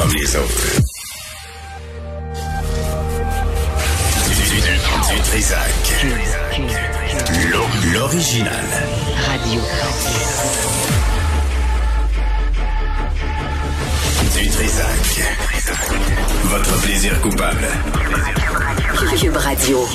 comme 0.00 0.12
les 0.14 0.36
autres. 0.36 0.80
Du, 4.28 5.14
du, 5.14 5.20
Trisac. 5.24 6.06
L'original. 7.92 8.64
Radio. 9.26 9.60
Du 14.38 14.48
Trisac. 14.48 15.36
Votre 16.44 16.80
plaisir 16.80 17.20
coupable. 17.20 17.68
Cube 19.18 19.36
Radio. 19.36 19.86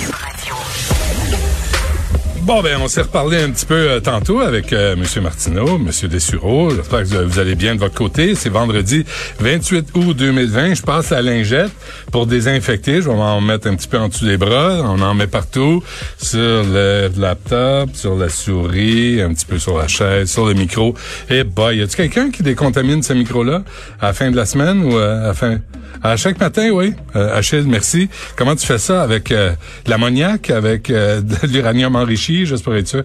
Bon, 2.46 2.62
ben, 2.62 2.78
on 2.80 2.88
s'est 2.88 3.02
reparlé 3.02 3.42
un 3.42 3.50
petit 3.50 3.66
peu 3.66 3.74
euh, 3.74 4.00
tantôt 4.00 4.40
avec 4.40 4.72
euh, 4.72 4.96
M. 4.96 5.24
Martineau, 5.24 5.78
M. 5.78 5.90
Dessureau. 6.08 6.70
J'espère 6.70 7.02
que 7.02 7.24
vous 7.24 7.40
allez 7.40 7.56
bien 7.56 7.74
de 7.74 7.80
votre 7.80 7.96
côté. 7.96 8.36
C'est 8.36 8.50
vendredi 8.50 9.04
28 9.40 9.90
août 9.96 10.16
2020. 10.16 10.76
Je 10.76 10.82
passe 10.84 11.10
la 11.10 11.24
lingette 11.24 11.72
pour 12.12 12.28
désinfecter. 12.28 13.02
Je 13.02 13.10
vais 13.10 13.16
m'en 13.16 13.42
mettre 13.42 13.68
un 13.68 13.74
petit 13.74 13.88
peu 13.88 13.98
en 13.98 14.10
dessous 14.10 14.26
des 14.26 14.38
bras. 14.38 14.84
On 14.84 15.02
en 15.02 15.16
met 15.16 15.26
partout. 15.26 15.82
Sur 16.20 16.64
le 16.66 17.10
laptop, 17.18 17.90
sur 17.96 18.16
la 18.16 18.30
souris, 18.30 19.24
un 19.24 19.34
petit 19.34 19.48
peu 19.48 19.58
sur 19.58 19.80
la 19.80 19.88
chaise, 19.88 20.30
sur 20.30 20.46
le 20.46 20.54
micro. 20.54 20.94
Et 21.32 21.44
bah, 21.44 21.74
y 21.74 21.82
a-t-il 21.82 21.96
quelqu'un 21.96 22.30
qui 22.30 22.44
décontamine 22.44 23.02
ce 23.02 23.14
micro-là 23.14 23.64
à 24.00 24.08
la 24.08 24.14
fin 24.14 24.30
de 24.30 24.36
la 24.36 24.46
semaine 24.46 24.84
ou 24.84 24.96
euh, 24.96 25.24
à 25.24 25.28
la 25.30 25.34
fin... 25.34 25.58
À 26.04 26.18
chaque 26.18 26.40
matin, 26.40 26.70
oui. 26.72 26.94
Euh, 27.16 27.36
Achille, 27.36 27.66
merci. 27.68 28.10
Comment 28.36 28.56
tu 28.56 28.66
fais 28.66 28.78
ça 28.78 29.02
avec 29.02 29.32
euh, 29.32 29.54
l'ammoniac, 29.88 30.50
avec 30.50 30.90
euh, 30.90 31.22
de 31.44 31.48
l'uranium 31.48 31.96
enrichi, 31.96 32.35
pour 32.64 32.76
être 32.76 32.88
sûr? 32.88 33.04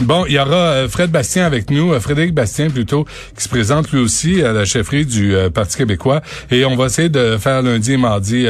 Bon, 0.00 0.24
il 0.26 0.34
y 0.34 0.38
aura 0.38 0.56
euh, 0.56 0.88
Fred 0.88 1.10
Bastien 1.10 1.46
avec 1.46 1.70
nous, 1.70 1.92
euh, 1.92 2.00
Frédéric 2.00 2.34
Bastien 2.34 2.68
plutôt, 2.68 3.06
qui 3.36 3.44
se 3.44 3.48
présente 3.48 3.90
lui 3.92 4.00
aussi 4.00 4.42
à 4.42 4.52
la 4.52 4.64
chefferie 4.64 5.06
du 5.06 5.34
euh, 5.34 5.50
Parti 5.50 5.76
québécois. 5.76 6.20
Et 6.50 6.64
on 6.64 6.74
va 6.74 6.86
essayer 6.86 7.08
de 7.08 7.38
faire 7.38 7.62
lundi 7.62 7.92
et 7.92 7.96
mardi 7.96 8.46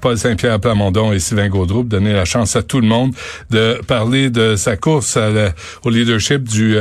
Paul 0.00 0.18
Saint-Pierre 0.18 0.60
Plamondon 0.60 1.12
et 1.12 1.18
Sylvain 1.18 1.48
Gaudreau, 1.48 1.82
donner 1.82 2.12
la 2.12 2.24
chance 2.24 2.54
à 2.54 2.62
tout 2.62 2.80
le 2.80 2.86
monde 2.86 3.14
de 3.50 3.80
parler 3.86 4.30
de 4.30 4.56
sa 4.56 4.76
course 4.76 5.18
au 5.84 5.90
leadership 5.90 6.44
du 6.44 6.76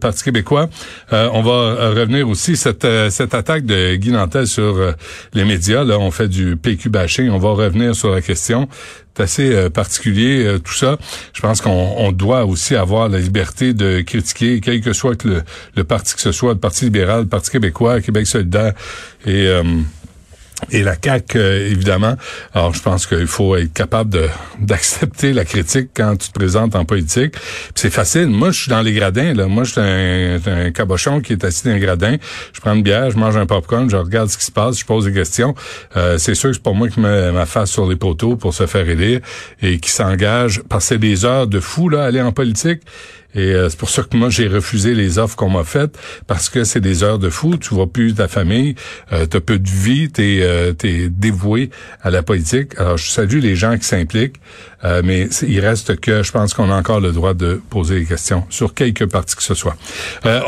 Parti 0.00 0.24
québécois. 0.24 0.68
on 1.12 1.42
va 1.42 1.90
revenir 1.90 2.28
aussi 2.28 2.56
cette 2.56 2.86
cette 3.10 3.34
attaque 3.34 3.64
de 3.64 3.94
Guy 3.94 4.10
Nantel 4.10 4.46
sur 4.46 4.76
les 5.32 5.44
médias. 5.44 5.84
Là, 5.84 5.98
on 5.98 6.10
fait 6.10 6.28
du 6.28 6.56
PQ 6.56 6.90
bashing. 6.90 7.30
On 7.30 7.38
va 7.38 7.50
revenir 7.50 7.94
sur 7.94 8.10
la 8.10 8.20
question 8.20 8.68
c'est 9.14 9.22
assez 9.22 9.54
euh, 9.54 9.70
particulier 9.70 10.44
euh, 10.44 10.58
tout 10.58 10.74
ça. 10.74 10.98
Je 11.32 11.40
pense 11.40 11.60
qu'on 11.60 12.12
doit 12.12 12.44
aussi 12.44 12.74
avoir 12.74 13.08
la 13.08 13.18
liberté 13.18 13.72
de 13.72 14.00
critiquer, 14.00 14.60
quel 14.60 14.80
que 14.80 14.92
soit 14.92 15.22
le, 15.24 15.42
le 15.76 15.84
parti 15.84 16.14
que 16.14 16.20
ce 16.20 16.32
soit, 16.32 16.54
le 16.54 16.58
Parti 16.58 16.84
libéral, 16.84 17.22
le 17.22 17.28
Parti 17.28 17.50
québécois, 17.50 18.00
Québec 18.00 18.26
solidaire 18.26 18.72
et 19.26 19.46
euh, 19.46 19.62
et 20.70 20.82
la 20.82 20.94
CAQ, 21.02 21.38
euh, 21.38 21.70
évidemment. 21.70 22.16
Alors, 22.52 22.74
je 22.74 22.82
pense 22.82 23.06
qu'il 23.06 23.26
faut 23.26 23.56
être 23.56 23.72
capable 23.72 24.30
d'accepter 24.60 25.32
la 25.32 25.44
critique 25.44 25.90
quand 25.94 26.16
tu 26.16 26.28
te 26.28 26.32
présentes 26.32 26.76
en 26.76 26.84
politique. 26.84 27.34
c'est 27.74 27.90
facile. 27.90 28.28
Moi, 28.28 28.50
je 28.50 28.62
suis 28.62 28.70
dans 28.70 28.82
les 28.82 28.92
gradins. 28.92 29.34
Là. 29.34 29.46
Moi, 29.46 29.64
je 29.64 29.72
suis 29.72 29.80
un, 29.80 30.66
un, 30.66 30.70
cabochon 30.70 31.20
qui 31.20 31.32
est 31.32 31.44
assis 31.44 31.64
dans 31.64 31.74
les 31.74 31.80
gradins. 31.80 32.16
Je 32.52 32.60
prends 32.60 32.74
une 32.74 32.82
bière, 32.82 33.10
je 33.10 33.16
mange 33.16 33.36
un 33.36 33.46
popcorn, 33.46 33.88
je 33.90 33.96
regarde 33.96 34.28
ce 34.28 34.38
qui 34.38 34.44
se 34.44 34.52
passe, 34.52 34.78
je 34.78 34.84
pose 34.84 35.04
des 35.06 35.12
questions. 35.12 35.54
Euh, 35.96 36.18
c'est 36.18 36.34
sûr 36.34 36.50
que 36.50 36.54
c'est 36.54 36.62
pas 36.62 36.72
moi 36.72 36.88
qui 36.88 37.00
mets 37.00 37.32
ma 37.32 37.46
face 37.46 37.70
sur 37.70 37.88
les 37.88 37.96
poteaux 37.96 38.36
pour 38.36 38.54
se 38.54 38.66
faire 38.66 38.88
élire 38.88 39.20
et 39.62 39.78
qui 39.78 39.90
s'engage, 39.90 40.62
passer 40.62 40.98
des 40.98 41.24
heures 41.24 41.46
de 41.46 41.60
fou 41.60 41.88
là, 41.88 42.04
aller 42.04 42.20
en 42.20 42.32
politique. 42.32 42.82
Et 43.34 43.52
euh, 43.52 43.68
c'est 43.68 43.78
pour 43.78 43.90
ça 43.90 44.02
que 44.02 44.16
moi, 44.16 44.30
j'ai 44.30 44.48
refusé 44.48 44.94
les 44.94 45.18
offres 45.18 45.36
qu'on 45.36 45.50
m'a 45.50 45.64
faites 45.64 45.98
parce 46.26 46.48
que 46.48 46.64
c'est 46.64 46.80
des 46.80 47.02
heures 47.02 47.18
de 47.18 47.30
fou. 47.30 47.56
Tu 47.56 47.74
vois 47.74 47.86
plus 47.86 48.14
ta 48.14 48.28
famille, 48.28 48.74
euh, 49.12 49.26
tu 49.26 49.40
peu 49.40 49.58
de 49.58 49.68
vie, 49.68 50.10
tu 50.10 50.22
es, 50.22 50.42
euh, 50.42 50.72
dévoué 51.10 51.70
à 52.02 52.10
la 52.10 52.22
politique. 52.22 52.78
Alors, 52.78 52.96
je 52.96 53.08
salue 53.08 53.40
les 53.40 53.56
gens 53.56 53.76
qui 53.76 53.84
s'impliquent, 53.84 54.36
euh, 54.84 55.02
mais 55.04 55.28
il 55.46 55.60
reste 55.60 56.00
que 56.00 56.22
je 56.22 56.32
pense 56.32 56.54
qu'on 56.54 56.70
a 56.70 56.76
encore 56.76 57.00
le 57.00 57.12
droit 57.12 57.34
de 57.34 57.60
poser 57.70 58.00
des 58.00 58.06
questions 58.06 58.44
sur 58.50 58.74
quelque 58.74 59.04
partie 59.04 59.36
que 59.36 59.42
ce 59.42 59.54
soit. 59.54 59.76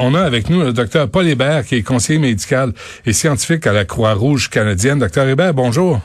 on 0.00 0.14
a 0.14 0.20
avec 0.20 0.50
nous 0.50 0.62
le 0.62 0.72
docteur 0.72 1.08
Paul 1.08 1.26
Hébert, 1.26 1.64
qui 1.64 1.76
est 1.76 1.82
conseiller 1.82 2.19
médical 2.19 2.72
et 3.04 3.12
scientifique 3.12 3.66
à 3.66 3.72
la 3.72 3.84
Croix-Rouge 3.84 4.50
canadienne. 4.50 4.98
Docteur 4.98 5.28
Hébert, 5.28 5.54
bonjour. 5.54 6.00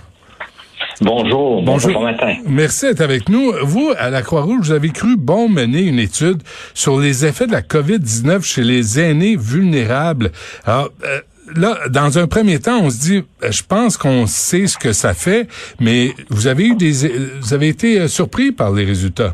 Bonjour, 1.02 1.64
bonjour, 1.64 1.94
bon 1.94 2.04
matin. 2.04 2.36
Merci 2.48 2.86
d'être 2.86 3.02
avec 3.02 3.28
nous. 3.28 3.52
Vous, 3.64 3.92
à 3.98 4.12
la 4.12 4.22
Croix-Rouge, 4.22 4.68
vous 4.68 4.72
avez 4.72 4.90
cru 4.90 5.18
bon 5.18 5.50
mener 5.50 5.82
une 5.82 5.98
étude 5.98 6.44
sur 6.76 7.00
les 7.00 7.26
effets 7.26 7.48
de 7.48 7.52
la 7.52 7.62
COVID-19 7.62 8.44
chez 8.44 8.62
les 8.62 9.00
aînés 9.00 9.36
vulnérables. 9.36 10.30
Alors, 10.64 10.90
euh, 11.04 11.22
là, 11.58 11.78
dans 11.90 12.20
un 12.20 12.28
premier 12.28 12.60
temps, 12.60 12.82
on 12.84 12.92
se 12.92 13.00
dit, 13.00 13.24
euh, 13.44 13.52
je 13.52 13.64
pense 13.64 13.98
qu'on 13.98 14.28
sait 14.28 14.68
ce 14.68 14.78
que 14.78 14.94
ça 14.94 15.16
fait, 15.16 15.48
mais 15.80 16.10
vous 16.30 16.46
avez 16.46 16.68
eu 16.68 16.76
des, 16.76 16.92
vous 17.40 17.54
avez 17.56 17.70
été 17.70 18.02
euh, 18.02 18.08
surpris 18.08 18.52
par 18.52 18.72
les 18.72 18.86
résultats. 18.86 19.34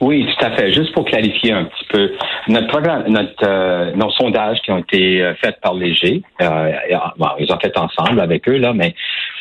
Oui, 0.00 0.26
tout 0.26 0.46
à 0.46 0.52
fait. 0.52 0.72
Juste 0.72 0.94
pour 0.94 1.04
clarifier 1.04 1.52
un 1.52 1.64
petit 1.64 1.84
peu, 1.90 2.10
notre 2.48 2.68
programme, 2.68 3.04
notre, 3.08 3.44
euh, 3.46 3.92
nos 3.94 4.10
sondages 4.12 4.56
qui 4.64 4.70
ont 4.70 4.78
été 4.78 5.34
faits 5.42 5.60
par 5.60 5.74
Léger, 5.74 6.22
euh, 6.40 6.72
ils 7.38 7.52
ont 7.52 7.58
fait 7.60 7.76
ensemble 7.76 8.18
avec 8.20 8.48
eux 8.48 8.56
là, 8.56 8.72
mais 8.72 8.94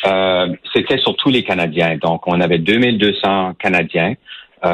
euh, 0.05 0.47
c'était 0.73 0.97
sur 0.97 1.15
tous 1.15 1.29
les 1.29 1.43
Canadiens. 1.43 1.97
Donc, 1.97 2.27
on 2.27 2.39
avait 2.41 2.59
2200 2.59 3.53
Canadiens 3.59 4.13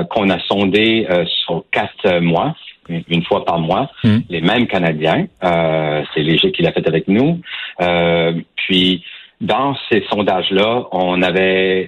qu'on 0.10 0.32
a 0.32 0.40
sondés 0.48 1.08
sur 1.28 1.64
quatre 1.72 2.18
mois, 2.20 2.56
une 2.90 3.24
fois 3.24 3.46
par 3.46 3.60
mois, 3.60 3.92
hmm. 4.04 4.18
les 4.32 4.42
mêmes 4.42 4.66
Canadiens. 4.66 5.28
C'est 5.42 6.24
Léger 6.24 6.52
qui 6.52 6.64
l'a 6.64 6.72
fait 6.72 6.88
avec 6.88 7.08
nous. 7.08 7.40
puis, 8.56 9.04
dans 9.42 9.78
ces 9.92 10.04
sondages-là, 10.10 10.86
on 10.92 11.22
avait 11.22 11.88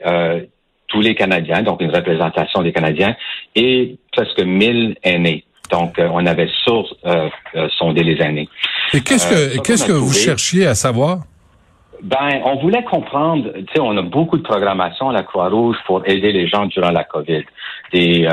tous 0.88 1.02
les 1.02 1.16
Canadiens, 1.16 1.64
donc 1.64 1.82
une 1.82 1.94
représentation 1.94 2.62
des 2.62 2.72
Canadiens, 2.72 3.16
et 3.56 3.98
presque 4.12 4.40
1000 4.40 4.98
aînés. 5.04 5.44
Donc, 5.72 6.00
euh, 6.00 6.08
on 6.12 6.26
avait 6.26 6.50
sur 6.64 6.86
euh, 7.06 7.30
euh, 7.56 7.68
sondé 7.78 8.04
les 8.04 8.22
aînés. 8.24 8.48
Et 8.94 9.02
qu'est-ce 9.02 9.28
que 9.28 9.60
qu'est-ce 9.62 9.86
que 9.86 9.92
vous 9.92 10.14
cherchiez 10.14 10.66
à 10.66 10.76
savoir? 10.76 11.20
Ben, 12.04 12.42
on 12.46 12.58
voulait 12.58 12.84
comprendre, 12.84 13.52
tu 13.54 13.66
sais, 13.74 13.80
on 13.80 13.98
a 13.98 14.02
beaucoup 14.02 14.38
de 14.38 14.44
programmation 14.44 15.10
à 15.10 15.14
la 15.14 15.24
Croix-Rouge 15.24 15.78
pour 15.86 16.08
aider 16.08 16.32
les 16.32 16.48
gens 16.48 16.66
durant 16.68 16.92
la 16.92 17.04
COVID. 17.04 17.44
Des, 17.92 18.30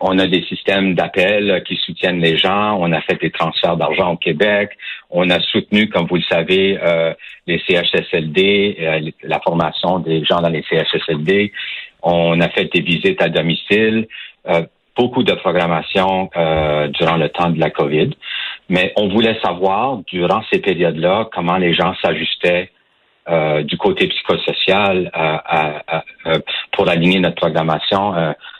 on 0.00 0.18
a 0.18 0.26
des 0.26 0.42
systèmes 0.42 0.94
d'appel 0.94 1.62
qui 1.66 1.76
soutiennent 1.76 2.20
les 2.20 2.36
gens. 2.36 2.76
On 2.78 2.92
a 2.92 3.00
fait 3.00 3.20
des 3.20 3.30
transferts 3.30 3.76
d'argent 3.76 4.12
au 4.12 4.16
Québec. 4.16 4.70
On 5.10 5.28
a 5.28 5.40
soutenu, 5.40 5.88
comme 5.88 6.06
vous 6.06 6.16
le 6.16 6.22
savez, 6.30 6.78
les 7.46 7.60
CHSLD, 7.66 9.12
la 9.24 9.40
formation 9.40 9.98
des 9.98 10.24
gens 10.24 10.40
dans 10.40 10.48
les 10.48 10.62
CHSLD. 10.62 11.52
On 12.02 12.40
a 12.40 12.48
fait 12.48 12.72
des 12.72 12.80
visites 12.80 13.20
à 13.22 13.28
domicile, 13.28 14.08
euh, 14.48 14.62
beaucoup 14.96 15.22
de 15.22 15.32
programmation 15.32 16.30
euh, 16.36 16.88
durant 16.88 17.16
le 17.16 17.28
temps 17.28 17.50
de 17.50 17.60
la 17.60 17.70
COVID. 17.70 18.10
Mais 18.68 18.92
on 18.96 19.08
voulait 19.08 19.38
savoir, 19.42 19.98
durant 20.06 20.42
ces 20.52 20.60
périodes-là, 20.60 21.28
comment 21.32 21.56
les 21.56 21.74
gens 21.74 21.94
s'ajustaient 22.02 22.70
euh, 23.30 23.62
du 23.62 23.76
côté 23.76 24.08
psychosocial 24.08 25.10
pour 26.72 26.88
aligner 26.88 27.20
notre 27.20 27.36
programmation 27.36 28.12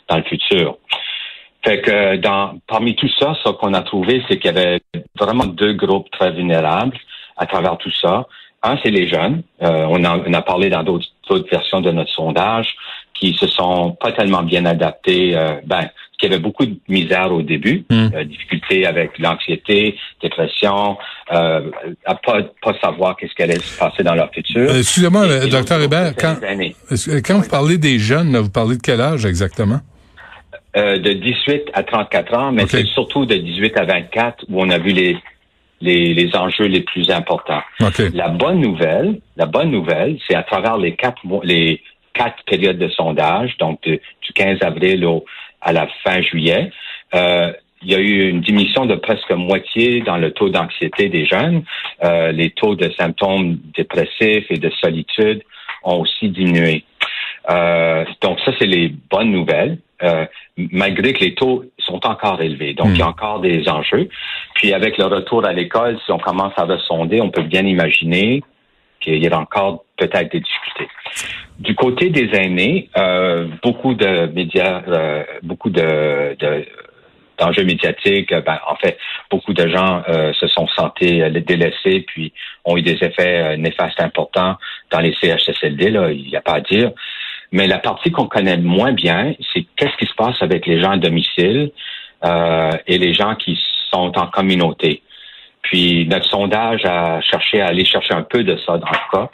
dans 0.07 0.17
le 0.17 0.23
futur. 0.23 0.77
Fait 1.63 1.81
que 1.81 2.15
dans, 2.17 2.57
parmi 2.67 2.95
tout 2.95 3.09
ça, 3.19 3.35
ce 3.43 3.49
qu'on 3.51 3.73
a 3.73 3.81
trouvé, 3.81 4.23
c'est 4.27 4.37
qu'il 4.39 4.51
y 4.51 4.57
avait 4.57 4.81
vraiment 5.19 5.45
deux 5.45 5.73
groupes 5.73 6.09
très 6.11 6.31
vulnérables 6.31 6.97
à 7.37 7.45
travers 7.45 7.77
tout 7.77 7.91
ça. 7.91 8.25
Un, 8.63 8.77
c'est 8.83 8.91
les 8.91 9.07
jeunes. 9.07 9.43
on, 9.59 10.03
a, 10.03 10.17
on, 10.17 10.33
a, 10.33 10.41
parlé 10.41 10.69
dans 10.69 10.83
d'autres 10.83 11.07
versions 11.51 11.81
de 11.81 11.91
notre 11.91 12.11
sondage 12.11 12.75
qui 13.21 13.33
se 13.33 13.47
sont 13.47 13.91
pas 13.91 14.11
tellement 14.11 14.41
bien 14.41 14.65
adaptés. 14.65 15.35
Euh, 15.35 15.61
ben, 15.65 15.89
qu'il 16.21 16.31
y 16.31 16.33
avait 16.33 16.41
beaucoup 16.41 16.65
de 16.65 16.75
misère 16.87 17.31
au 17.31 17.41
début, 17.41 17.83
hmm. 17.89 18.09
euh, 18.13 18.23
difficultés 18.23 18.85
avec 18.85 19.17
l'anxiété, 19.17 19.97
dépression, 20.21 20.97
euh, 21.33 21.69
à 22.05 22.15
pas, 22.15 22.43
pas 22.61 22.73
savoir 22.79 23.17
qu'est-ce 23.17 23.33
qui 23.33 23.41
allait 23.41 23.59
se 23.59 23.77
passer 23.77 24.03
dans 24.03 24.13
leur 24.13 24.31
futur. 24.31 24.69
Euh, 24.69 24.79
excusez-moi, 24.79 25.27
docteur 25.47 25.81
Hébert, 25.81 26.13
quand, 26.15 26.37
quand 27.25 27.39
vous 27.39 27.49
parlez 27.49 27.77
des 27.77 27.99
jeunes, 27.99 28.37
vous 28.37 28.51
parlez 28.51 28.77
de 28.77 28.81
quel 28.81 29.01
âge 29.01 29.25
exactement? 29.25 29.79
De 30.73 31.13
18 31.13 31.63
à 31.73 31.83
34 31.83 32.33
ans, 32.33 32.51
mais 32.53 32.65
c'est 32.65 32.85
surtout 32.85 33.25
de 33.25 33.35
18 33.35 33.77
à 33.77 33.83
24 33.83 34.45
où 34.47 34.61
on 34.61 34.69
a 34.69 34.77
vu 34.77 34.91
les 34.91 35.17
les, 35.81 36.13
les 36.13 36.35
enjeux 36.35 36.67
les 36.67 36.81
plus 36.81 37.09
importants. 37.09 37.63
La 38.13 38.29
bonne 38.29 38.61
nouvelle, 38.61 39.19
la 39.35 39.47
bonne 39.47 39.71
nouvelle, 39.71 40.19
c'est 40.27 40.35
à 40.35 40.43
travers 40.43 40.77
les 40.77 40.95
quatre 40.95 41.19
les 41.43 41.81
quatre 42.13 42.43
périodes 42.45 42.77
de 42.77 42.89
sondage, 42.89 43.57
donc 43.57 43.81
du 43.83 43.99
15 44.35 44.59
avril 44.61 45.05
au, 45.05 45.25
à 45.61 45.73
la 45.73 45.87
fin 46.03 46.21
juillet. 46.21 46.71
Euh, 47.13 47.51
il 47.83 47.91
y 47.91 47.95
a 47.95 47.99
eu 47.99 48.29
une 48.29 48.41
diminution 48.41 48.85
de 48.85 48.95
presque 48.95 49.31
moitié 49.31 50.01
dans 50.01 50.17
le 50.17 50.31
taux 50.31 50.49
d'anxiété 50.49 51.09
des 51.09 51.25
jeunes. 51.25 51.63
Euh, 52.03 52.31
les 52.31 52.51
taux 52.51 52.75
de 52.75 52.91
symptômes 52.91 53.57
dépressifs 53.75 54.45
et 54.49 54.57
de 54.57 54.69
solitude 54.69 55.41
ont 55.83 56.01
aussi 56.01 56.29
diminué. 56.29 56.83
Euh, 57.49 58.05
donc 58.21 58.39
ça, 58.41 58.51
c'est 58.59 58.67
les 58.67 58.93
bonnes 59.09 59.31
nouvelles, 59.31 59.79
euh, 60.03 60.25
malgré 60.57 61.13
que 61.13 61.21
les 61.21 61.33
taux 61.33 61.65
sont 61.79 62.05
encore 62.05 62.39
élevés. 62.41 62.73
Donc, 62.73 62.89
il 62.89 62.99
y 62.99 63.01
a 63.01 63.05
hmm. 63.05 63.09
encore 63.09 63.39
des 63.39 63.67
enjeux. 63.67 64.09
Puis 64.53 64.73
avec 64.73 64.97
le 64.97 65.05
retour 65.05 65.45
à 65.45 65.53
l'école, 65.53 65.97
si 66.05 66.11
on 66.11 66.19
commence 66.19 66.53
à 66.57 66.65
ressonder, 66.65 67.19
on 67.19 67.31
peut 67.31 67.43
bien 67.43 67.65
imaginer 67.65 68.43
qu'il 68.99 69.23
y 69.23 69.27
a 69.27 69.39
encore 69.39 69.85
peut-être 70.01 70.31
des 70.31 70.39
difficultés. 70.39 70.87
Du 71.59 71.75
côté 71.75 72.09
des 72.09 72.29
aînés, 72.33 72.89
euh, 72.97 73.47
beaucoup 73.61 73.93
de 73.93 74.25
médias, 74.33 74.81
euh, 74.87 75.23
beaucoup 75.43 75.69
de, 75.69 76.35
de 76.39 76.65
d'enjeux 77.37 77.63
médiatiques, 77.63 78.31
ben, 78.31 78.59
en 78.67 78.75
fait, 78.75 78.99
beaucoup 79.31 79.53
de 79.53 79.67
gens 79.67 80.03
euh, 80.07 80.31
se 80.33 80.47
sont 80.47 80.67
sentis 80.67 81.23
délaissés, 81.47 82.05
puis 82.07 82.31
ont 82.65 82.77
eu 82.77 82.83
des 82.83 83.03
effets 83.03 83.57
néfastes 83.57 83.99
importants 83.99 84.57
dans 84.91 84.99
les 84.99 85.15
CHSLD, 85.19 85.89
là, 85.89 86.11
il 86.11 86.27
n'y 86.27 86.35
a 86.35 86.41
pas 86.41 86.55
à 86.55 86.59
dire. 86.61 86.91
Mais 87.51 87.65
la 87.65 87.79
partie 87.79 88.11
qu'on 88.11 88.27
connaît 88.27 88.57
moins 88.57 88.91
bien, 88.91 89.33
c'est 89.51 89.65
qu'est-ce 89.75 89.97
qui 89.97 90.05
se 90.05 90.13
passe 90.13 90.39
avec 90.41 90.67
les 90.67 90.79
gens 90.81 90.91
à 90.91 90.97
domicile 90.97 91.71
et 92.23 92.97
les 92.99 93.13
gens 93.15 93.33
qui 93.35 93.59
sont 93.89 94.15
en 94.19 94.27
communauté. 94.27 95.01
Puis 95.63 96.05
notre 96.07 96.29
sondage 96.29 96.85
a 96.85 97.21
cherché 97.21 97.61
à 97.61 97.67
aller 97.67 97.85
chercher 97.85 98.13
un 98.13 98.23
peu 98.23 98.43
de 98.43 98.57
ça 98.65 98.77
dans 98.77 98.89
le 98.89 99.11
cas. 99.11 99.29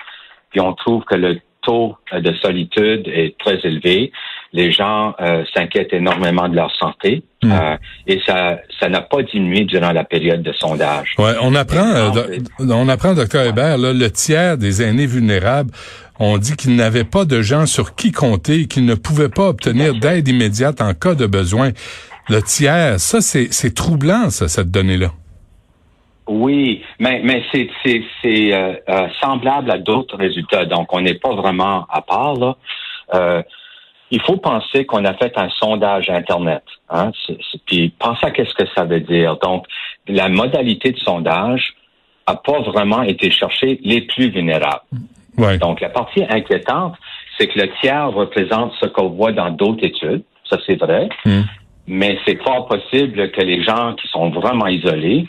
Puis 0.52 0.60
on 0.60 0.74
trouve 0.74 1.04
que 1.04 1.16
le 1.16 1.40
taux 1.68 1.98
de 2.14 2.34
solitude 2.42 3.08
est 3.08 3.38
très 3.38 3.60
élevé. 3.64 4.12
Les 4.54 4.72
gens 4.72 5.14
euh, 5.20 5.44
s'inquiètent 5.54 5.92
énormément 5.92 6.48
de 6.48 6.56
leur 6.56 6.74
santé 6.78 7.24
hmm. 7.44 7.52
euh, 7.52 7.78
et 8.08 8.22
ça 8.26 8.60
ça 8.80 8.88
n'a 8.88 9.02
pas 9.02 9.22
diminué 9.22 9.66
durant 9.66 9.92
la 9.92 10.06
période 10.06 10.42
de 10.42 10.54
sondage. 10.54 11.14
Ouais, 11.18 11.34
on 11.42 11.54
apprend 11.54 11.86
euh, 11.86 12.40
on 12.62 12.88
apprend 12.88 13.14
docteur 13.14 13.46
Hébert 13.46 13.78
là, 13.78 13.92
le 13.92 14.10
tiers 14.10 14.58
des 14.58 14.82
aînés 14.82 15.06
vulnérables 15.06 15.72
ont 16.20 16.38
dit 16.38 16.56
qu'ils 16.56 16.76
n'avaient 16.76 17.04
pas 17.04 17.26
de 17.26 17.42
gens 17.42 17.66
sur 17.66 17.96
qui 17.96 18.12
compter, 18.12 18.68
qu'ils 18.68 18.86
ne 18.86 18.96
pouvaient 18.96 19.30
pas 19.30 19.50
obtenir 19.50 19.94
d'aide 19.94 20.28
immédiate 20.28 20.82
en 20.82 20.94
cas 20.94 21.14
de 21.14 21.28
besoin. 21.28 21.72
Le 22.30 22.42
tiers, 22.42 23.00
ça 23.00 23.20
c'est 23.22 23.76
troublant 23.76 24.30
ça 24.30 24.48
cette 24.48 24.72
donnée 24.72 24.98
là. 24.98 25.12
Oui, 26.28 26.84
mais, 27.00 27.22
mais 27.24 27.44
c'est, 27.52 27.70
c'est, 27.84 28.04
c'est 28.22 28.54
euh, 28.54 28.74
euh, 28.90 29.08
semblable 29.22 29.72
à 29.72 29.78
d'autres 29.78 30.18
résultats. 30.18 30.66
Donc, 30.66 30.94
on 30.94 31.02
n'est 31.02 31.16
pas 31.16 31.34
vraiment 31.34 31.86
à 31.90 32.02
part. 32.02 32.34
Là. 32.36 32.58
Euh, 33.14 33.42
il 34.12 34.22
faut 34.22 34.38
penser 34.38 34.86
qu'on 34.86 35.06
a 35.06 35.14
fait 35.14 35.38
un 35.38 35.50
sondage 35.50 36.10
Internet. 36.10 36.64
Hein? 36.90 37.12
puis 37.66 37.94
pensez 38.00 38.26
à 38.26 38.32
qu'est-ce 38.32 38.54
que 38.54 38.70
ça 38.76 38.86
veut 38.86 39.02
dire. 39.02 39.38
Donc, 39.38 39.66
la 40.08 40.30
modalité 40.30 40.92
de 40.92 41.00
sondage 41.00 41.74
a 42.26 42.36
pas 42.36 42.60
vraiment 42.62 43.04
été 43.04 43.32
chercher 43.32 43.80
les 43.84 44.02
plus 44.02 44.30
vulnérables. 44.30 44.84
Donc, 45.60 45.82
la 45.82 45.90
partie 45.90 46.24
inquiétante, 46.28 46.96
c'est 47.38 47.48
que 47.48 47.60
le 47.60 47.70
tiers 47.82 48.12
représente 48.12 48.74
ce 48.80 48.88
qu'on 48.88 49.10
voit 49.10 49.32
dans 49.32 49.52
d'autres 49.52 49.86
études. 49.86 50.24
Ça, 50.50 50.58
c'est 50.66 50.80
vrai. 50.80 51.10
Mm. 51.26 51.42
Mais 51.88 52.18
c'est 52.26 52.42
fort 52.44 52.68
possible 52.68 53.32
que 53.32 53.42
les 53.42 53.64
gens 53.64 53.94
qui 53.96 54.08
sont 54.10 54.30
vraiment 54.30 54.68
isolés, 54.68 55.28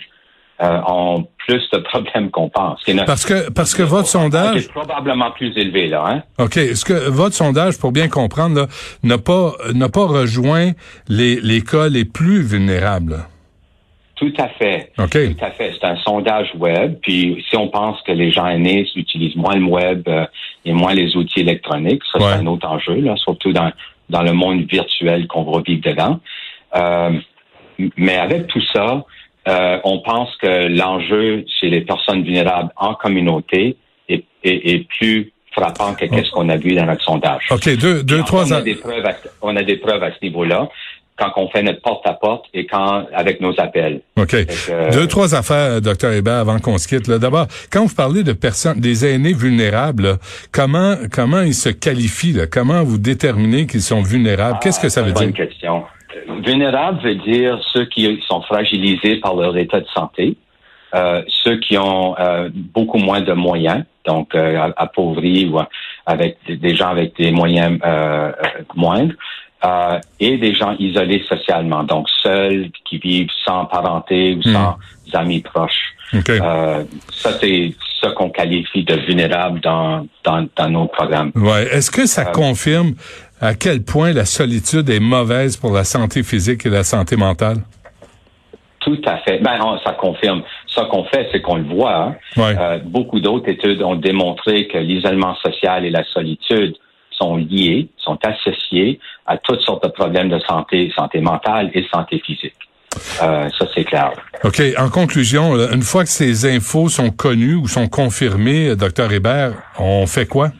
euh, 0.60 0.80
ont 0.86 1.26
plus 1.46 1.62
de 1.72 1.78
problèmes 1.78 2.30
qu'on 2.30 2.48
pense. 2.48 2.82
Parce 3.06 3.24
que 3.24 3.50
parce 3.50 3.74
que 3.74 3.82
votre 3.82 4.08
sondage 4.08 4.64
est 4.64 4.72
probablement 4.72 5.30
plus 5.30 5.56
élevé 5.56 5.86
là. 5.86 6.04
Hein? 6.06 6.22
Ok. 6.38 6.56
Est-ce 6.56 6.84
que 6.84 7.08
votre 7.08 7.34
sondage, 7.34 7.78
pour 7.78 7.92
bien 7.92 8.08
comprendre, 8.08 8.66
n'a 9.02 9.18
pas 9.18 9.52
n'a 9.72 9.88
pas 9.88 10.06
rejoint 10.06 10.72
les 11.08 11.40
les 11.40 11.62
cas 11.62 11.88
les 11.88 12.04
plus 12.04 12.42
vulnérables? 12.42 13.18
Tout 14.16 14.32
à 14.36 14.48
fait. 14.48 14.92
Ok. 14.98 15.12
Tout 15.12 15.44
à 15.44 15.50
fait. 15.52 15.74
C'est 15.80 15.86
un 15.86 15.96
sondage 15.98 16.50
web. 16.56 16.96
Puis 17.02 17.44
si 17.48 17.56
on 17.56 17.68
pense 17.68 18.02
que 18.02 18.10
les 18.10 18.32
gens 18.32 18.46
aînés 18.46 18.84
utilisent 18.96 19.36
moins 19.36 19.54
le 19.54 19.64
web 19.64 20.02
euh, 20.08 20.26
et 20.64 20.72
moins 20.72 20.92
les 20.92 21.16
outils 21.16 21.40
électroniques, 21.40 22.02
ça 22.12 22.18
c'est 22.18 22.40
un 22.40 22.46
autre 22.46 22.68
enjeu 22.68 22.96
là, 22.96 23.16
surtout 23.16 23.52
dans 23.52 23.70
dans 24.10 24.22
le 24.22 24.32
monde 24.32 24.62
virtuel 24.62 25.28
qu'on 25.28 25.44
va 25.44 25.62
vivre 25.62 25.82
dedans. 25.82 26.18
Euh, 26.74 27.12
mais 27.96 28.16
avec 28.16 28.48
tout 28.48 28.62
ça, 28.72 29.04
euh, 29.48 29.78
on 29.84 30.00
pense 30.00 30.34
que 30.36 30.68
l'enjeu 30.68 31.44
chez 31.60 31.70
les 31.70 31.80
personnes 31.80 32.22
vulnérables 32.22 32.70
en 32.76 32.94
communauté 32.94 33.76
est, 34.08 34.24
est, 34.44 34.88
plus 34.88 35.32
frappant 35.52 35.94
que 35.94 36.06
ce 36.06 36.30
qu'on 36.30 36.48
a 36.48 36.56
vu 36.56 36.74
dans 36.74 36.86
notre 36.86 37.02
sondage. 37.02 37.46
OK, 37.50 37.76
deux, 37.76 38.02
deux 38.02 38.22
trois... 38.22 38.52
On 38.52 38.56
a, 38.56 38.60
des 38.60 38.74
preuves 38.74 39.06
à, 39.06 39.12
on 39.42 39.56
a 39.56 39.62
des 39.62 39.76
preuves 39.76 40.02
à 40.02 40.10
ce 40.12 40.18
niveau-là 40.22 40.68
quand 41.18 41.32
on 41.36 41.48
fait 41.48 41.62
notre 41.62 41.82
porte-à-porte 41.82 42.46
et 42.54 42.66
quand 42.66 43.06
avec 43.12 43.40
nos 43.40 43.58
appels. 43.58 44.02
OK. 44.16 44.36
Deux, 44.92 45.06
trois 45.08 45.34
affaires, 45.34 45.80
docteur 45.80 46.12
Hébert, 46.12 46.34
avant 46.34 46.60
qu'on 46.60 46.78
se 46.78 46.86
quitte. 46.86 47.10
D'abord, 47.10 47.48
quand 47.72 47.84
vous 47.84 47.94
parlez 47.94 48.22
de 48.22 48.32
personnes, 48.32 48.78
des 48.78 49.04
aînés 49.04 49.32
vulnérables, 49.32 50.18
comment 50.52 50.94
comment 51.10 51.40
ils 51.40 51.54
se 51.54 51.70
qualifient? 51.70 52.42
Comment 52.50 52.84
vous 52.84 52.98
déterminez 52.98 53.66
qu'ils 53.66 53.82
sont 53.82 54.02
vulnérables? 54.02 54.58
Qu'est-ce 54.62 54.78
que 54.78 54.88
ça 54.88 55.02
veut 55.02 55.12
dire? 55.12 55.26
Bonne 55.26 55.32
question. 55.32 55.82
Vulnérable 56.28 57.00
veut 57.02 57.14
dire 57.14 57.58
ceux 57.72 57.86
qui 57.86 58.20
sont 58.26 58.42
fragilisés 58.42 59.16
par 59.16 59.34
leur 59.34 59.56
état 59.56 59.80
de 59.80 59.88
santé, 59.88 60.36
euh, 60.94 61.22
ceux 61.28 61.58
qui 61.58 61.76
ont 61.76 62.16
euh, 62.18 62.48
beaucoup 62.52 62.98
moins 62.98 63.20
de 63.20 63.32
moyens, 63.32 63.84
donc 64.06 64.34
euh, 64.34 64.70
appauvris 64.76 65.46
ou 65.46 65.58
avec 66.06 66.38
des 66.48 66.74
gens 66.74 66.88
avec 66.88 67.16
des 67.16 67.30
moyens 67.30 67.78
euh, 67.84 68.32
moindres, 68.74 69.14
et 70.20 70.38
des 70.38 70.54
gens 70.54 70.76
isolés 70.78 71.24
socialement, 71.28 71.82
donc 71.82 72.08
seuls 72.22 72.70
qui 72.84 72.98
vivent 72.98 73.30
sans 73.44 73.64
parenté 73.64 74.34
ou 74.34 74.42
sans 74.42 74.76
hmm. 75.12 75.16
amis 75.16 75.40
proches. 75.40 75.94
ça, 76.12 77.32
c'est 77.40 77.74
ce 78.00 78.08
qu'on 78.10 78.30
qualifie 78.30 78.84
de 78.84 78.94
vulnérable 78.94 79.60
dans, 79.60 80.06
dans, 80.24 80.46
dans 80.56 80.70
nos 80.70 80.86
programmes. 80.86 81.32
Ouais. 81.34 81.66
Est-ce 81.72 81.90
que 81.90 82.06
ça 82.06 82.24
confirme 82.24 82.94
à 83.40 83.54
quel 83.54 83.82
point 83.82 84.12
la 84.12 84.24
solitude 84.24 84.90
est 84.90 85.00
mauvaise 85.00 85.56
pour 85.56 85.72
la 85.72 85.84
santé 85.84 86.22
physique 86.22 86.66
et 86.66 86.70
la 86.70 86.84
santé 86.84 87.16
mentale? 87.16 87.58
Tout 88.80 89.00
à 89.04 89.18
fait. 89.18 89.38
Ben, 89.38 89.58
ça 89.84 89.92
confirme. 89.92 90.42
Ce 90.66 90.80
qu'on 90.82 91.04
fait, 91.04 91.28
c'est 91.32 91.40
qu'on 91.40 91.56
le 91.56 91.64
voit. 91.64 91.96
Hein. 91.96 92.16
Euh, 92.38 92.78
beaucoup 92.84 93.20
d'autres 93.20 93.48
études 93.48 93.82
ont 93.82 93.96
démontré 93.96 94.68
que 94.68 94.78
l'isolement 94.78 95.34
social 95.36 95.84
et 95.84 95.90
la 95.90 96.04
solitude 96.04 96.76
sont 97.10 97.36
liés, 97.36 97.88
sont 97.96 98.18
associés 98.24 99.00
à 99.26 99.36
toutes 99.36 99.60
sortes 99.60 99.84
de 99.84 99.90
problèmes 99.90 100.28
de 100.28 100.38
santé, 100.40 100.92
santé 100.96 101.20
mentale 101.20 101.70
et 101.74 101.84
santé 101.92 102.22
physique. 102.24 102.54
Euh, 103.22 103.48
ça, 103.58 103.66
c'est 103.74 103.84
clair. 103.84 104.12
OK. 104.44 104.62
En 104.78 104.88
conclusion, 104.88 105.54
une 105.72 105.82
fois 105.82 106.04
que 106.04 106.10
ces 106.10 106.46
infos 106.46 106.88
sont 106.88 107.10
connues 107.10 107.54
ou 107.54 107.68
sont 107.68 107.88
confirmées, 107.88 108.74
docteur 108.76 109.12
Hébert, 109.12 109.52
on 109.78 110.06
fait 110.06 110.26
quoi? 110.26 110.50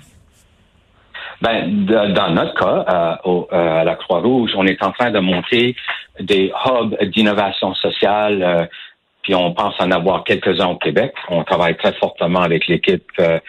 Ben, 1.40 1.87
dans 1.87 2.31
notre 2.31 2.55
cas, 2.55 2.85
euh, 2.88 3.17
au, 3.31 3.49
euh, 3.52 3.81
à 3.81 3.85
la 3.85 3.94
Croix-Rouge, 3.94 4.50
on 4.56 4.67
est 4.67 4.82
en 4.82 4.90
train 4.90 5.11
de 5.12 5.20
monter 5.20 5.76
des 6.19 6.52
hubs 6.67 6.96
d'innovation 7.11 7.75
sociale, 7.75 8.43
euh, 8.43 8.67
puis 9.23 9.37
on 9.37 9.52
pense 9.52 9.75
en 9.79 9.93
avoir 9.93 10.25
quelques-uns 10.25 10.67
au 10.67 10.76
Québec. 10.76 11.14
On 11.29 11.44
travaille 11.44 11.76
très 11.76 11.93
fortement 11.93 12.40
avec 12.40 12.67
l'équipe 12.67 13.06
de, 13.19 13.40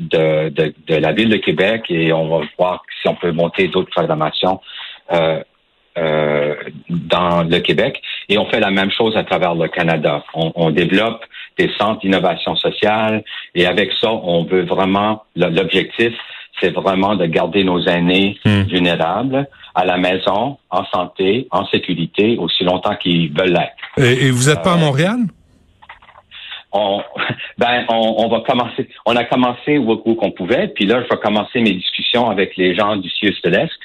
de, 0.00 0.74
de, 0.86 0.94
la 0.96 1.12
ville 1.12 1.30
de 1.30 1.36
Québec 1.36 1.86
et 1.88 2.12
on 2.12 2.28
va 2.28 2.44
voir 2.58 2.82
si 3.00 3.08
on 3.08 3.14
peut 3.14 3.32
monter 3.32 3.68
d'autres 3.68 3.90
programmations 3.90 4.60
dans 5.98 7.42
le 7.48 7.58
Québec. 7.60 8.02
Et 8.28 8.36
on 8.38 8.46
fait 8.46 8.60
la 8.60 8.70
même 8.70 8.90
chose 8.90 9.16
à 9.16 9.24
travers 9.24 9.54
le 9.54 9.68
Canada. 9.68 10.24
On, 10.34 10.52
on 10.56 10.70
développe 10.70 11.24
des 11.56 11.70
centres 11.78 12.00
d'innovation 12.00 12.54
sociale 12.56 13.24
et 13.54 13.66
avec 13.66 13.92
ça, 13.98 14.12
on 14.12 14.44
veut 14.44 14.64
vraiment 14.64 15.24
l'objectif 15.36 16.12
c'est 16.60 16.74
vraiment 16.74 17.16
de 17.16 17.26
garder 17.26 17.64
nos 17.64 17.82
aînés 17.86 18.38
hmm. 18.44 18.62
vulnérables 18.62 19.48
à 19.74 19.84
la 19.84 19.98
maison, 19.98 20.56
en 20.70 20.84
santé, 20.86 21.46
en 21.50 21.66
sécurité, 21.66 22.36
aussi 22.38 22.64
longtemps 22.64 22.96
qu'ils 22.96 23.30
veulent 23.32 23.52
l'être. 23.52 23.74
Et, 23.98 24.30
vous 24.30 24.48
n'êtes 24.48 24.62
pas 24.62 24.72
à 24.72 24.76
euh, 24.76 24.80
Montréal? 24.80 25.18
On, 26.78 27.02
ben, 27.58 27.86
on, 27.88 28.28
va 28.28 28.40
commencer. 28.40 28.88
On 29.06 29.16
a 29.16 29.24
commencé 29.24 29.78
où, 29.78 29.92
où 30.04 30.14
qu'on 30.14 30.30
pouvait, 30.30 30.68
puis 30.68 30.84
là, 30.84 31.02
je 31.02 31.08
vais 31.08 31.20
commencer 31.20 31.60
mes 31.60 31.72
discussions 31.72 32.28
avec 32.28 32.56
les 32.56 32.74
gens 32.74 32.96
du 32.96 33.08
CIUS 33.08 33.34
de 33.44 33.50
l'Est, 33.50 33.78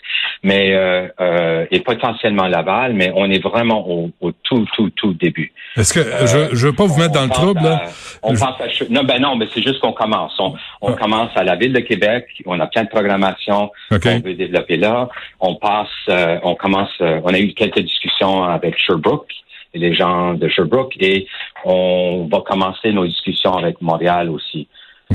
mais 0.44 0.74
euh, 0.74 1.08
euh, 1.22 1.66
et 1.72 1.80
potentiellement 1.80 2.48
Laval, 2.48 2.94
mais 2.94 3.12
on 3.16 3.30
est 3.32 3.42
vraiment 3.42 3.88
au, 3.90 4.12
au 4.20 4.32
tout, 4.32 4.66
tout, 4.76 4.90
tout 4.90 5.14
début. 5.14 5.54
Est-ce 5.78 5.94
que 5.94 6.00
euh, 6.00 6.50
je, 6.50 6.56
je 6.56 6.68
veux 6.68 6.74
pas 6.74 6.86
vous 6.86 7.00
mettre 7.00 7.14
dans 7.14 7.24
le 7.24 7.30
trouble 7.30 7.62
là? 7.64 7.84
On 8.24 8.34
pense 8.34 8.60
à 8.60 8.68
non, 8.90 9.04
ben 9.04 9.22
non, 9.22 9.38
mais 9.38 9.48
c'est 9.54 9.64
juste 9.64 9.80
qu'on 9.80 9.94
commence. 9.94 10.34
On, 10.40 10.54
on 10.82 10.94
ah. 10.94 10.98
commence 11.00 11.32
à 11.36 11.44
la 11.44 11.56
ville 11.56 11.72
de 11.72 11.80
Québec. 11.80 12.28
On 12.46 12.60
a 12.60 12.68
plein 12.68 12.84
de 12.84 12.90
programmations 12.90 13.72
qu'on 13.90 14.20
veut 14.20 14.34
développer 14.34 14.76
là. 14.76 15.08
On 15.40 15.56
passe, 15.56 15.88
euh, 16.10 16.40
on 16.44 16.56
commence. 16.56 16.92
On 17.00 17.34
a 17.34 17.40
eu 17.40 17.54
quelques 17.54 17.80
discussions 17.80 18.44
avec 18.44 18.78
Sherbrooke 18.78 19.32
les 19.74 19.94
gens 19.94 20.34
de 20.34 20.48
Sherbrooke 20.50 20.96
et 21.00 21.28
on 21.66 22.28
va 22.32 22.42
commencer 22.42 22.92
nos 22.92 23.06
discussions 23.06 23.54
avec 23.54 23.82
Montréal 23.82 24.30
aussi. 24.30 24.68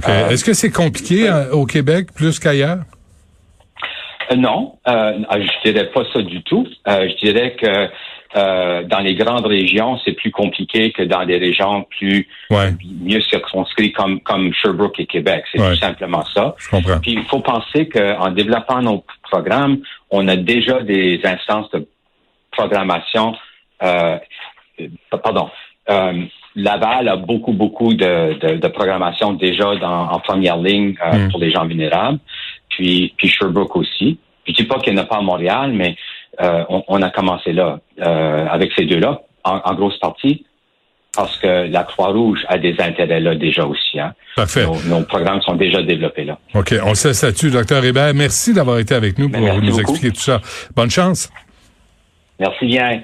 Est-ce 0.07 0.45
que 0.45 0.53
c'est 0.53 0.71
compliqué 0.71 1.31
au 1.53 1.65
Québec 1.67 2.09
plus 2.15 2.38
qu'ailleurs? 2.38 2.79
non, 4.37 4.76
euh, 4.88 5.12
je 5.31 5.71
dirais 5.71 5.88
pas 5.93 6.03
ça 6.12 6.21
du 6.21 6.43
tout. 6.43 6.67
je 6.87 7.17
dirais 7.25 7.55
que 7.55 7.88
euh, 8.37 8.83
dans 8.83 8.99
les 8.99 9.15
grandes 9.15 9.47
régions, 9.47 9.99
c'est 10.05 10.12
plus 10.12 10.31
compliqué 10.31 10.93
que 10.93 11.03
dans 11.03 11.25
des 11.25 11.38
régions 11.38 11.87
plus 11.99 12.29
mieux 12.50 13.21
circonscrites 13.23 13.95
comme 13.95 14.21
comme 14.21 14.53
Sherbrooke 14.53 14.99
et 14.99 15.07
Québec. 15.07 15.45
C'est 15.53 15.59
tout 15.59 15.76
simplement 15.76 16.25
ça. 16.35 16.55
Puis 17.00 17.12
il 17.12 17.25
faut 17.25 17.41
penser 17.41 17.88
qu'en 17.88 18.31
développant 18.31 18.83
nos 18.83 19.05
programmes, 19.23 19.79
on 20.11 20.26
a 20.29 20.37
déjà 20.37 20.83
des 20.83 21.21
instances 21.25 21.71
de 21.71 21.88
programmation. 22.50 23.35
Euh, 23.83 24.19
pardon. 25.23 25.49
Euh, 25.88 26.25
Laval 26.57 27.09
a 27.09 27.16
beaucoup, 27.16 27.52
beaucoup 27.52 27.93
de, 27.93 28.57
de, 28.57 28.69
programmation 28.69 29.35
déjà 29.35 29.76
dans, 29.76 30.09
en 30.11 30.19
première 30.21 30.57
ligne 30.57 30.95
euh, 31.05 31.12
hmm. 31.12 31.31
pour 31.31 31.38
les 31.38 31.50
gens 31.50 31.66
vulnérables. 31.66 32.19
Puis, 32.71 33.14
puis 33.16 33.28
Sherbrooke 33.28 33.76
aussi. 33.76 34.19
Je 34.47 34.52
dis 34.52 34.64
pas 34.64 34.78
qu'il 34.78 34.95
n'y 34.95 35.00
en 35.00 35.02
a 35.02 35.07
pas 35.07 35.19
à 35.19 35.23
Montréal, 35.23 35.73
mais 35.73 35.97
euh, 36.40 36.64
on, 36.88 37.02
a 37.02 37.11
commencé 37.11 37.52
là, 37.52 37.78
euh, 38.00 38.47
avec 38.49 38.73
ces 38.76 38.85
deux-là, 38.85 39.23
en, 39.45 39.75
grosse 39.75 39.99
partie, 39.99 40.45
parce 41.14 41.37
que 41.38 41.69
la 41.69 41.85
Croix-Rouge 41.85 42.45
a 42.49 42.59
des 42.59 42.75
intérêts 42.78 43.21
là 43.21 43.35
déjà 43.35 43.64
aussi. 43.64 43.99
Hein. 43.99 44.12
Parfait. 44.35 44.66
Nos, 44.87 45.02
programmes 45.02 45.40
sont 45.43 45.57
déjà 45.57 45.83
développés 45.83 46.25
là. 46.25 46.38
OK, 46.55 46.75
on 46.85 46.95
se 46.95 47.12
statue, 47.12 47.50
docteur 47.50 47.85
Hébert. 47.85 48.12
Merci 48.14 48.52
d'avoir 48.52 48.78
été 48.78 48.95
avec 48.95 49.19
nous 49.19 49.28
pour 49.28 49.40
nous 49.40 49.81
expliquer 49.81 50.11
tout 50.11 50.21
ça. 50.21 50.40
Bonne 50.75 50.90
chance. 50.90 51.31
Merci 52.38 52.66
bien. 52.66 53.02